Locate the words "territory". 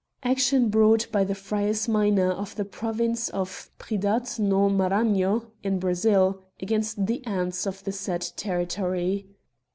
8.35-9.27